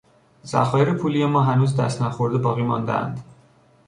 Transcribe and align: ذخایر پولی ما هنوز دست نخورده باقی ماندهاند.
ذخایر 0.45 0.93
پولی 0.93 1.25
ما 1.25 1.41
هنوز 1.43 1.75
دست 1.79 2.01
نخورده 2.01 2.37
باقی 2.37 2.61
ماندهاند. 2.63 3.23